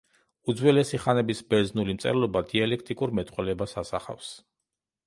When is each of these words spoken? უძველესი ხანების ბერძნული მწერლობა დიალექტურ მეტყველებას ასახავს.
უძველესი 0.53 0.99
ხანების 1.03 1.43
ბერძნული 1.55 1.97
მწერლობა 1.99 2.45
დიალექტურ 2.55 3.17
მეტყველებას 3.21 3.79
ასახავს. 3.85 4.35